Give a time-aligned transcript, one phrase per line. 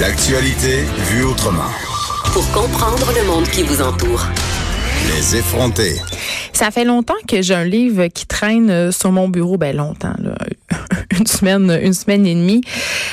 [0.00, 1.70] L'actualité vue autrement.
[2.34, 4.26] Pour comprendre le monde qui vous entoure.
[5.08, 5.96] Les effronter.
[6.56, 10.34] Ça fait longtemps que j'ai un livre qui traîne sur mon bureau, ben longtemps, là,
[11.18, 12.62] une semaine, une semaine et demie.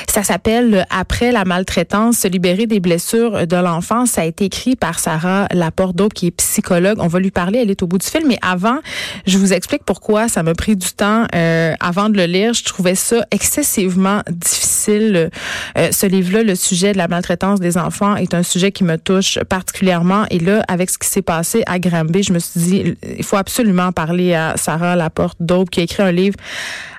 [0.08, 4.12] Ça s'appelle Après la maltraitance, se libérer des blessures de l'enfance.
[4.12, 6.98] Ça a été écrit par Sarah Lapordo, qui est psychologue.
[7.00, 8.22] On va lui parler, elle est au bout du fil.
[8.26, 8.78] Mais avant,
[9.26, 12.54] je vous explique pourquoi ça m'a pris du temps euh, avant de le lire.
[12.54, 15.30] Je trouvais ça excessivement difficile.
[15.76, 18.96] Euh, ce livre-là, le sujet de la maltraitance des enfants, est un sujet qui me
[18.96, 20.24] touche particulièrement.
[20.30, 23.33] Et là, avec ce qui s'est passé à Granby, je me suis dit, il faut
[23.36, 26.36] absolument parler à Sarah Laporte d'Aube, qui a écrit un livre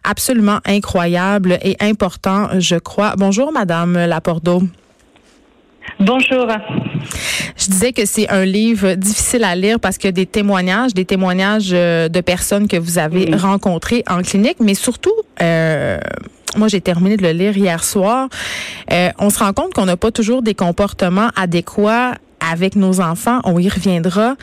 [0.04, 3.16] absolument incroyable et important, je crois.
[3.18, 4.62] Bonjour, Madame Lapordo.
[6.00, 6.48] Bonjour.
[7.58, 11.72] Je disais que c'est un livre difficile à lire parce a des témoignages, des témoignages
[11.72, 15.98] euh, de personnes que vous avez rencontrées en clinique, mais surtout, euh,
[16.58, 18.28] moi j'ai terminé de le lire hier soir,
[18.92, 23.40] euh, on se rend compte qu'on n'a pas toujours des comportements adéquats avec nos enfants.
[23.44, 24.36] On y reviendra.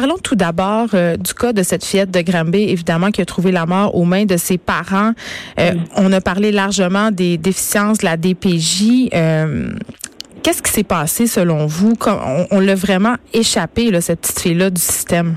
[0.00, 3.52] Parlons tout d'abord euh, du cas de cette fillette de Granby, évidemment, qui a trouvé
[3.52, 5.12] la mort aux mains de ses parents.
[5.60, 9.10] Euh, on a parlé largement des déficiences de la DPJ.
[9.14, 9.70] Euh,
[10.42, 11.92] qu'est-ce qui s'est passé selon vous?
[12.06, 15.36] On, on l'a vraiment échappé, là, cette petite fille-là, du système?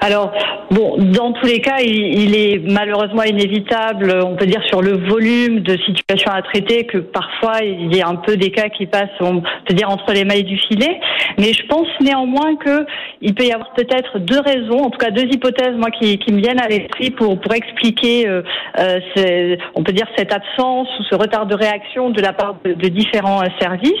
[0.00, 0.32] Alors,
[0.70, 5.60] bon, dans tous les cas, il, est malheureusement inévitable, on peut dire, sur le volume
[5.60, 9.08] de situations à traiter, que parfois il y a un peu des cas qui passent,
[9.20, 11.00] on peut dire, entre les mailles du filet.
[11.38, 12.86] Mais je pense néanmoins que
[13.22, 16.40] il peut y avoir peut-être deux raisons, en tout cas deux hypothèses, moi, qui, me
[16.40, 18.42] viennent à l'esprit pour, pour expliquer, euh,
[18.78, 22.72] euh on peut dire, cette absence ou ce retard de réaction de la part de,
[22.72, 23.92] de différents euh, services.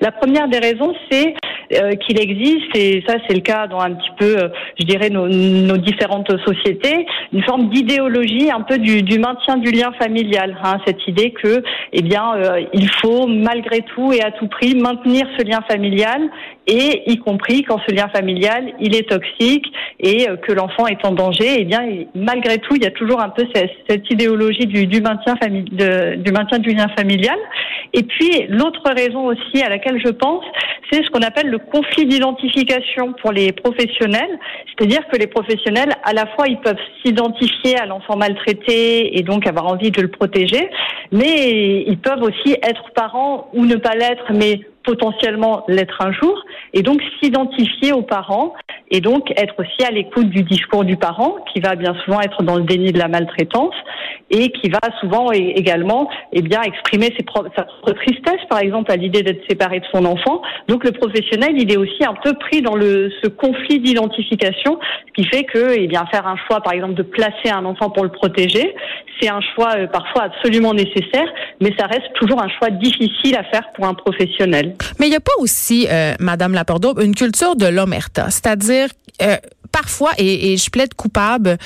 [0.00, 1.34] La première des raisons, c'est
[1.74, 5.10] euh, qu'il existe, et ça c'est le cas dans un petit peu, euh, je dirais,
[5.10, 5.26] nos,
[5.76, 10.56] différentes sociétés, une forme d'idéologie un peu du, du, maintien du lien familial.
[10.62, 11.62] Hein, cette idée que,
[11.92, 16.20] eh bien, euh, il faut malgré tout et à tout prix maintenir ce lien familial,
[16.66, 19.66] et y compris quand ce lien familial il est toxique
[20.00, 21.56] et que l'enfant est en danger.
[21.58, 21.82] Eh bien,
[22.14, 26.58] malgré tout, il y a toujours un peu cette, idéologie du, du maintien du maintien
[26.58, 27.38] du lien familial.
[27.94, 30.44] Et puis l'autre raison aussi à laquelle je pense,
[30.90, 34.38] c'est ce qu'on appelle le conflit d'identification pour les professionnels.
[34.68, 39.46] C'est-à-dire que les professionnels, à la fois, ils peuvent s'identifier à l'enfant maltraité et donc
[39.46, 40.68] avoir envie de le protéger,
[41.10, 46.42] mais ils peuvent aussi être parents ou ne pas l'être, mais potentiellement l'être un jour,
[46.72, 48.54] et donc s'identifier aux parents
[48.90, 52.42] et donc être aussi à l'écoute du discours du parent qui va bien souvent être
[52.42, 53.74] dans le déni de la maltraitance
[54.30, 57.24] et qui va souvent également eh bien exprimer ses
[57.56, 60.42] sa propre tristesse par exemple à l'idée d'être séparé de son enfant.
[60.68, 64.78] Donc le professionnel, il est aussi un peu pris dans le ce conflit d'identification,
[65.08, 67.90] ce qui fait que eh bien faire un choix par exemple de placer un enfant
[67.90, 68.74] pour le protéger,
[69.20, 71.28] c'est un choix euh, parfois absolument nécessaire,
[71.60, 74.71] mais ça reste toujours un choix difficile à faire pour un professionnel.
[74.98, 78.88] Mais il n'y a pas aussi, euh, Madame Lapordo, une culture de l'omerta, c'est-à-dire
[79.20, 79.36] euh,
[79.70, 81.58] parfois, et, je plaide coupable,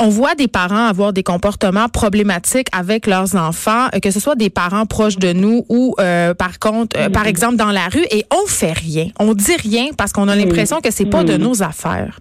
[0.00, 4.36] on voit des parents avoir des comportements problématiques avec leurs enfants, euh, que ce soit
[4.36, 5.96] des parents proches de nous ou
[6.38, 10.12] par contre, par exemple dans la rue, et on fait rien, on dit rien parce
[10.12, 12.20] qu'on a l'impression que c'est pas de nos affaires.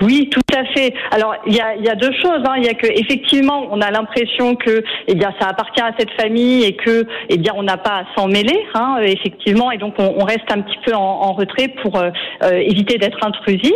[0.00, 0.94] Oui, tout à fait.
[1.10, 2.42] Alors, il y a, y a, deux choses.
[2.44, 2.54] Hein.
[2.58, 6.10] Il y a que effectivement, on a l'impression que, eh bien, ça appartient à cette
[6.20, 9.94] famille et que, eh bien, on n'a pas à s'en mêler, hein, effectivement, et donc
[9.98, 12.10] on, reste un petit peu en, en retrait pour euh,
[12.42, 13.72] euh, éviter d'être intrusif.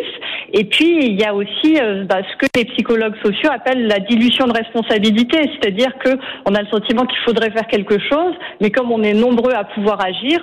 [0.52, 4.00] Et puis, il y a aussi euh, bah, ce que les psychologues sociaux appellent la
[4.00, 6.10] dilution de responsabilité, c'est-à-dire que
[6.46, 9.64] on a le sentiment qu'il faudrait faire quelque chose, mais comme on est nombreux à
[9.64, 10.40] pouvoir agir,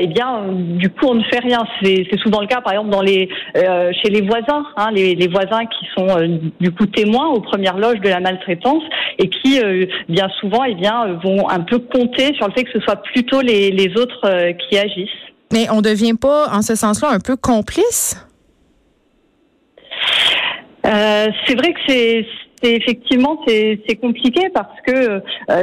[0.00, 1.60] eh bien, du coup, on ne fait rien.
[1.82, 4.64] C'est souvent le cas, par exemple, dans les, chez les voisins.
[4.76, 8.20] Hein, les, les, voisins qui sont euh, du coup témoins aux premières loges de la
[8.20, 8.82] maltraitance
[9.18, 12.72] et qui euh, bien souvent eh bien vont un peu compter sur le fait que
[12.72, 15.08] ce soit plutôt les, les autres euh, qui agissent.
[15.52, 18.16] Mais on ne devient pas en ce sens-là un peu complice?
[20.84, 22.26] C'est vrai que c'est
[22.62, 25.20] effectivement c'est compliqué parce que euh,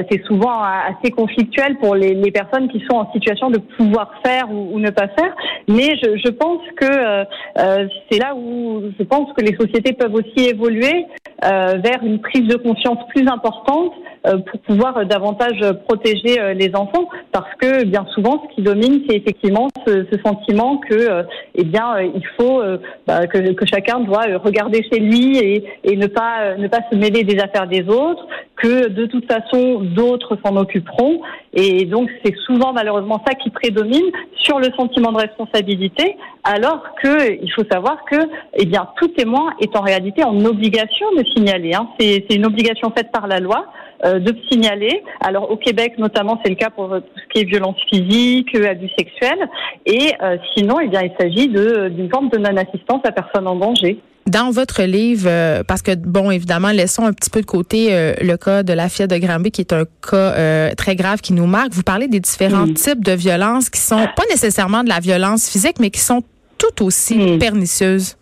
[0.10, 4.52] c'est souvent assez conflictuel pour les, les, personnes qui sont en situation de pouvoir faire
[4.52, 5.36] ou, ne pas faire.
[5.68, 7.24] Mais je, je pense que euh,
[7.60, 11.06] euh, c'est là où je pense que les sociétés peuvent aussi évoluer
[11.42, 13.94] vers une prise de conscience plus importante
[14.24, 17.08] pour pouvoir davantage protéger les enfants.
[17.32, 21.26] Parce que bien souvent ce qui domine c'est effectivement ce, sentiment que
[21.56, 22.62] eh bien il faut
[23.06, 26.98] bah, que, que, chacun doit regarder chez lui et, et ne pas ne pas se
[26.98, 31.22] mêler des affaires des autres, que de toute façon d'autres s'en occuperont
[31.54, 37.42] Et donc c'est souvent malheureusement ça qui prédomine sur le sentiment de responsabilité, alors que
[37.42, 38.18] il faut savoir que
[38.56, 41.74] eh bien tout témoin est en réalité en obligation de signaler.
[41.74, 41.88] Hein.
[42.00, 43.66] C'est une obligation faite par la loi.
[44.06, 45.04] Euh, de signaler.
[45.22, 48.92] Alors au Québec notamment, c'est le cas pour tout ce qui est violence physique, abus
[48.96, 49.50] sexuels.
[49.88, 53.98] Et euh, sinon, eh bien, il s'agit d'une forme de non-assistance à personne en danger.
[54.28, 57.90] Dans votre livre, euh, parce que bon, évidemment, laissons un petit peu de côté
[58.22, 61.48] le cas de la fille de Granby, qui est un cas très grave qui nous
[61.48, 61.74] marque.
[61.74, 65.80] Vous parlez des différents types de violences qui sont pas nécessairement de la violence physique,
[65.80, 66.24] mais qui sont
[66.58, 67.40] tout aussi hmm.
[67.40, 68.17] pernicieuses.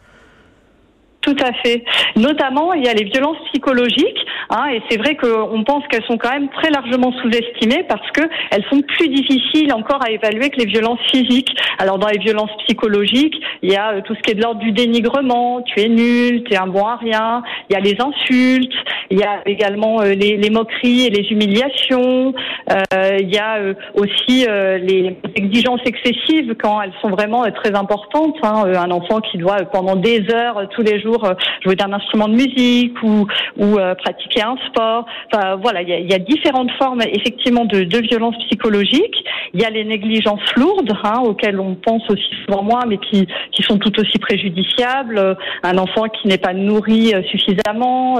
[1.25, 1.83] Tout à fait.
[2.15, 6.19] Notamment, il y a les violences psychologiques, hein, et c'est vrai qu'on pense qu'elles sont
[6.19, 10.59] quand même très largement sous-estimées parce que elles sont plus difficiles encore à évaluer que
[10.59, 11.49] les violences physiques.
[11.79, 14.59] Alors dans les violences psychologiques, il y a euh, tout ce qui est de l'ordre
[14.59, 17.41] du dénigrement, tu es nul, tu es un bon à rien.
[17.69, 18.73] Il y a les insultes,
[19.09, 22.35] il y a également euh, les, moqueries et les humiliations.
[22.69, 23.59] Euh, il y a
[23.95, 28.35] aussi les exigences excessives quand elles sont vraiment très importantes.
[28.43, 28.65] Hein.
[28.75, 31.33] Un enfant qui doit pendant des heures tous les jours euh,
[31.63, 33.27] jouer d'un instrument de musique ou,
[33.57, 35.05] ou euh, pratiquer un sport.
[35.31, 39.23] Enfin voilà, il y a, y a, différentes formes effectivement de, de violence psychologique.
[39.53, 43.27] Il y a les négligences lourdes hein, auxquelles on pense aussi souvent moins, mais qui,
[43.51, 45.37] qui sont tout aussi préjudiciables.
[45.63, 48.19] Un enfant qui n'est pas nourri euh, suffisamment,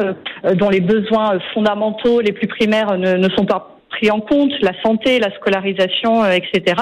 [0.56, 4.71] dont les besoins fondamentaux les plus primaires ne, ne sont pas pris en compte, la
[4.83, 6.75] santé, la scolarisation, euh, etc.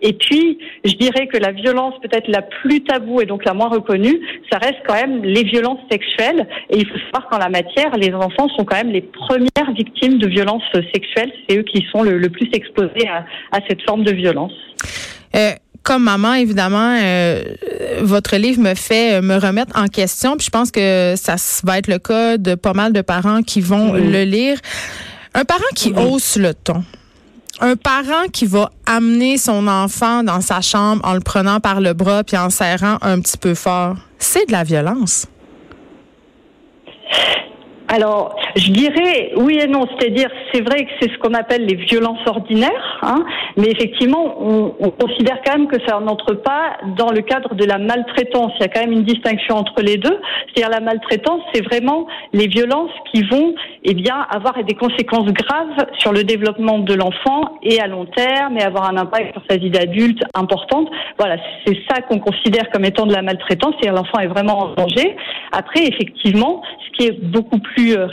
[0.00, 3.68] Et puis, je dirais que la violence peut-être la plus taboue et donc la moins
[3.68, 4.20] reconnue,
[4.50, 6.46] ça reste quand même les violences sexuelles.
[6.70, 10.18] Et il faut savoir qu'en la matière, les enfants sont quand même les premières victimes
[10.18, 10.62] de violences
[10.92, 11.32] sexuelles.
[11.48, 13.08] C'est eux qui sont le, plus exposés
[13.52, 14.52] à, cette forme de violence.
[15.34, 15.50] Euh,
[15.82, 17.42] comme maman, évidemment, euh,
[18.00, 20.36] votre livre me fait me remettre en question.
[20.36, 23.60] Puis je pense que ça va être le cas de pas mal de parents qui
[23.60, 24.58] vont le lire.
[25.36, 26.84] Un parent qui hausse le ton.
[27.60, 31.92] Un parent qui va amener son enfant dans sa chambre en le prenant par le
[31.92, 35.26] bras puis en serrant un petit peu fort, c'est de la violence.
[37.88, 39.86] Alors, je dirais oui et non.
[39.98, 43.24] C'est-à-dire, c'est vrai que c'est ce qu'on appelle les violences ordinaires, hein,
[43.56, 47.64] mais effectivement, on, on, considère quand même que ça n'entre pas dans le cadre de
[47.64, 48.52] la maltraitance.
[48.58, 50.18] Il y a quand même une distinction entre les deux.
[50.46, 55.86] C'est-à-dire, la maltraitance, c'est vraiment les violences qui vont, eh bien, avoir des conséquences graves
[55.98, 59.56] sur le développement de l'enfant et à long terme, et avoir un impact sur sa
[59.56, 60.88] vie d'adulte importante.
[61.18, 61.36] Voilà,
[61.66, 63.74] c'est ça qu'on considère comme étant de la maltraitance.
[63.80, 65.16] C'est-à-dire, l'enfant est vraiment en danger.
[65.52, 68.06] Après, effectivement, ce qui est beaucoup plus euh,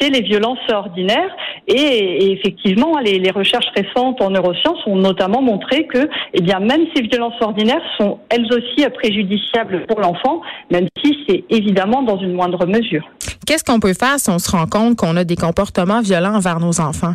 [0.00, 1.30] c'est les violences ordinaires.
[1.66, 6.84] Et, effectivement, les, les, recherches récentes en neurosciences ont notamment montré que, eh bien, même
[6.94, 10.40] ces violences ordinaires sont elles aussi préjudiciables pour l'enfant,
[10.70, 13.08] même si c'est évidemment dans une moindre mesure.
[13.46, 16.60] Qu'est-ce qu'on peut faire si on se rend compte qu'on a des comportements violents envers
[16.60, 17.14] nos enfants?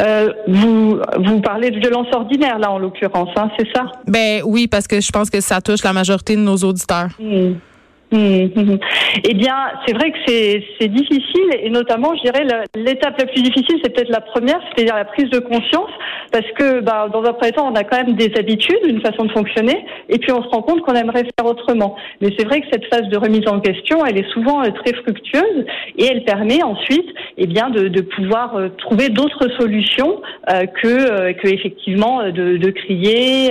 [0.00, 3.86] Euh, vous, vous parlez de violence ordinaire, là, en l'occurrence, hein, c'est ça?
[4.06, 7.10] Ben oui, parce que je pense que ça touche la majorité de nos auditeurs.
[7.18, 7.54] Hmm.
[8.12, 8.78] Mmh,
[9.24, 9.54] Eh bien,
[9.86, 14.10] c'est vrai que c'est difficile et notamment, je dirais, l'étape la plus difficile, c'est peut-être
[14.10, 15.90] la première, c'est-à-dire la prise de conscience,
[16.32, 19.24] parce que bah, dans un premier temps, on a quand même des habitudes, une façon
[19.24, 21.94] de fonctionner, et puis on se rend compte qu'on aimerait faire autrement.
[22.20, 24.92] Mais c'est vrai que cette phase de remise en question, elle est souvent euh, très
[24.94, 25.64] fructueuse
[25.96, 27.06] et elle permet ensuite,
[27.42, 32.70] eh bien, de, de pouvoir euh, trouver d'autres solutions euh, que, que effectivement de, de
[32.70, 33.50] crier.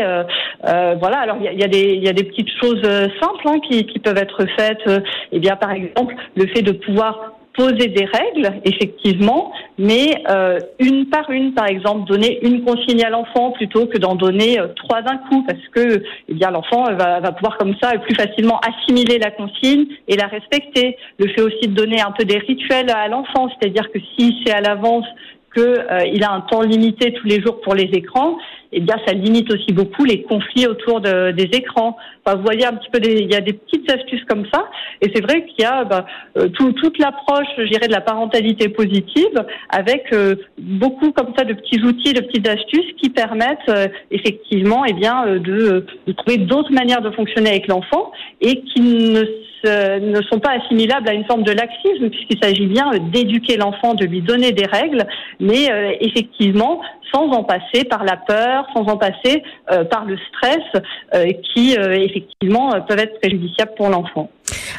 [0.63, 1.17] voilà.
[1.19, 2.81] Alors il y a, y, a des, y a des petites choses
[3.19, 4.99] simples hein, qui, qui peuvent être fait, euh,
[5.31, 11.07] eh bien, par exemple, le fait de pouvoir poser des règles, effectivement, mais euh, une
[11.07, 15.01] par une, par exemple, donner une consigne à l'enfant plutôt que d'en donner euh, trois
[15.01, 19.19] d'un coup, parce que eh bien l'enfant va, va, pouvoir comme ça plus facilement assimiler
[19.19, 20.95] la consigne et la respecter.
[21.17, 24.53] Le fait aussi de donner un peu des rituels à l'enfant, c'est-à-dire que si c'est
[24.53, 25.05] à l'avance
[25.53, 28.37] qu'il euh, a un temps limité tous les jours pour les écrans,
[28.71, 31.97] eh bien, ça limite aussi beaucoup les conflits autour de, des écrans.
[32.23, 34.67] Enfin, vous voyez un petit peu, il y a des petites astuces comme ça.
[35.01, 36.05] Et c'est vrai qu'il y a bah,
[36.37, 41.45] euh, tout, toute l'approche, je dirais, de la parentalité positive, avec euh, beaucoup comme ça
[41.45, 43.71] de petits outils, de petites astuces qui permettent
[44.11, 49.23] effectivement, eh bien, de, de trouver d'autres manières de fonctionner avec l'enfant et qui ne
[49.63, 54.05] ne sont pas assimilables à une forme de laxisme puisqu'il s'agit bien d'éduquer l'enfant, de
[54.05, 55.05] lui donner des règles,
[55.39, 60.15] mais euh, effectivement sans en passer par la peur, sans en passer euh, par le
[60.27, 60.83] stress
[61.15, 64.29] euh, qui effectivement peuvent être préjudiciables pour l'enfant.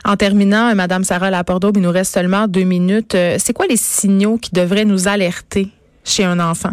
[0.05, 3.17] En terminant, Madame Sarah Laporto, il nous reste seulement deux minutes.
[3.39, 5.69] C'est quoi les signaux qui devraient nous alerter
[6.05, 6.71] chez un enfant?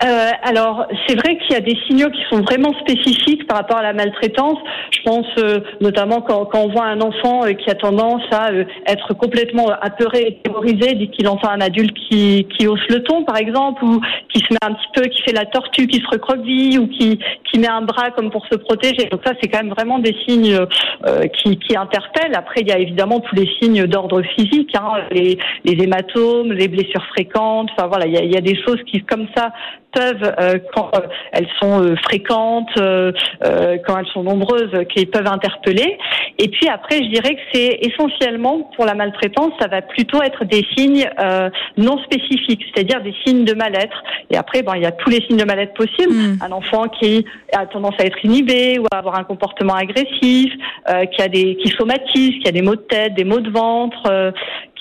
[0.00, 3.78] Euh, alors, c'est vrai qu'il y a des signaux qui sont vraiment spécifiques par rapport
[3.78, 4.58] à la maltraitance.
[4.92, 8.52] Je pense euh, notamment quand, quand, on voit un enfant euh, qui a tendance à
[8.52, 13.02] euh, être complètement apeuré et terrorisé dès qu'il entend un adulte qui, qui hausse le
[13.02, 14.00] ton, par exemple, ou
[14.32, 17.18] qui se met un petit peu, qui fait la tortue, qui se recroqueville, ou qui,
[17.50, 19.08] qui met un bras comme pour se protéger.
[19.10, 20.58] Donc ça, c'est quand même vraiment des signes
[21.34, 22.34] qui, qui interpellent.
[22.34, 26.68] Après, il y a évidemment tous les signes d'ordre physique, hein, les, les hématomes, les
[26.68, 27.70] blessures fréquentes.
[27.76, 29.52] Enfin voilà, il y a, il y a des choses qui, comme ça,
[29.92, 31.00] peuvent, euh, quand euh,
[31.32, 35.98] elles sont euh, fréquentes, quand elles sont nombreuses, qui peuvent interpeller.
[36.38, 40.44] Et puis après, je dirais que c'est essentiellement pour la maltraitance, ça va plutôt être
[40.44, 41.08] des signes
[41.76, 44.02] non spécifiques, c'est-à-dire des signes de mal-être.
[44.30, 46.12] Et après, bon, il y a tous les signes de mal-être possibles.
[46.12, 46.38] Mm.
[46.42, 50.52] Un enfant qui a tendance à être inhibé ou à avoir un comportement agressif,
[51.12, 54.32] qui a des qui somatise, qui a des maux de tête, des maux de ventre,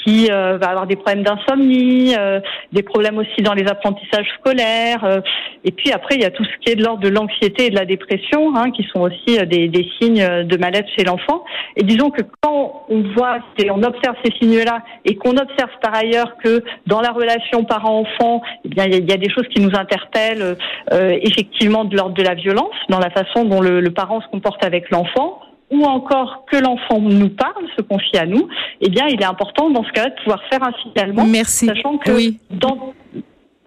[0.07, 2.39] qui euh, va avoir des problèmes d'insomnie, euh,
[2.71, 5.03] des problèmes aussi dans les apprentissages scolaires.
[5.03, 5.19] Euh,
[5.65, 7.69] et puis après, il y a tout ce qui est de l'ordre de l'anxiété et
[7.69, 11.43] de la dépression, hein, qui sont aussi des, des, signes de mal-être chez l'enfant.
[11.75, 16.37] Et disons que quand on voit on observe ces signes-là, et qu'on observe par ailleurs
[16.43, 20.55] que dans la relation parent-enfant, eh bien, il y, a des choses qui nous interpellent
[20.91, 24.63] effectivement de l'ordre de la violence, dans la façon dont le, le parent se comporte
[24.63, 28.47] avec l'enfant ou encore que l'enfant nous parle, se confie à nous,
[28.81, 31.25] eh bien, il est important dans ce cas-là de pouvoir faire un signalement.
[31.25, 31.65] Merci.
[31.65, 32.11] Sachant que
[32.51, 32.93] dans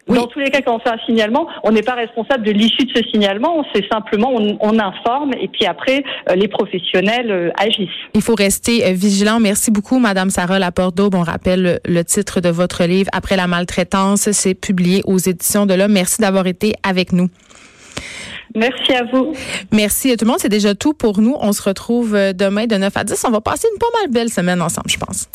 [0.09, 2.85] Dans tous les cas, quand on fait un signalement, on n'est pas responsable de l'issue
[2.85, 3.65] de ce signalement.
[3.75, 7.89] C'est simplement, on, informe et puis après, euh, les professionnels euh, agissent.
[8.15, 9.39] Il faut rester euh, vigilant.
[9.41, 11.15] Merci beaucoup, Madame Sarah Laporte-Daube.
[11.15, 14.31] On rappelle le titre de votre livre, Après la maltraitance.
[14.33, 15.93] C'est publié aux éditions de l'Homme.
[15.93, 17.29] Merci d'avoir été avec nous.
[18.55, 19.33] Merci à vous.
[19.73, 20.41] Merci à tout le monde.
[20.41, 21.37] C'est déjà tout pour nous.
[21.41, 23.25] On se retrouve demain de 9 à 10.
[23.27, 25.29] On va passer une pas mal belle semaine ensemble, je pense.